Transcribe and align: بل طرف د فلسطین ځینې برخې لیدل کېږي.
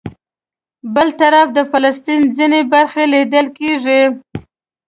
بل 0.93 1.07
طرف 1.21 1.47
د 1.57 1.59
فلسطین 1.71 2.21
ځینې 2.37 2.59
برخې 2.73 3.03
لیدل 3.13 3.45
کېږي. 3.57 4.01